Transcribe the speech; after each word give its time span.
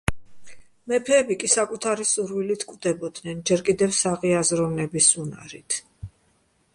მეფეები 0.91 1.35
კი 1.43 1.49
საკუთარი 1.55 2.07
სურვილებით 2.11 2.65
კვდებოდნენ, 2.71 3.43
ჯერ 3.51 3.63
კიდევ 3.69 3.93
საღი 4.01 4.33
აზროვნების 4.41 5.11
უნარით. 5.25 5.79